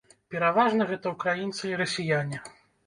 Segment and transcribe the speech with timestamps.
[0.35, 2.47] Пераважна, гэта ўкраінцы і расіяне.